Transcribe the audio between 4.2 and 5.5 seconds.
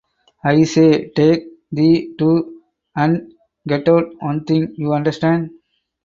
One thing... you understand.